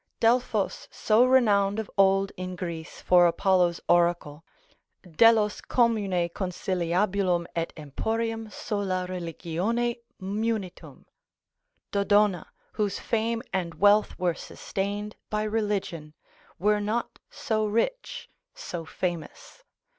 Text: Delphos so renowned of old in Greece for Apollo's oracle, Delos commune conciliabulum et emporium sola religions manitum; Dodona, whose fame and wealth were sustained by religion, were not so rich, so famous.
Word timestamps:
Delphos 0.19 0.87
so 0.89 1.23
renowned 1.23 1.77
of 1.77 1.87
old 1.95 2.31
in 2.35 2.55
Greece 2.55 3.01
for 3.01 3.27
Apollo's 3.27 3.79
oracle, 3.87 4.43
Delos 5.05 5.61
commune 5.61 6.27
conciliabulum 6.29 7.45
et 7.55 7.71
emporium 7.77 8.49
sola 8.49 9.05
religions 9.07 9.97
manitum; 10.19 11.05
Dodona, 11.91 12.47
whose 12.71 12.97
fame 12.97 13.43
and 13.53 13.75
wealth 13.75 14.17
were 14.17 14.33
sustained 14.33 15.17
by 15.29 15.43
religion, 15.43 16.15
were 16.57 16.81
not 16.81 17.19
so 17.29 17.67
rich, 17.67 18.27
so 18.55 18.85
famous. 18.85 19.63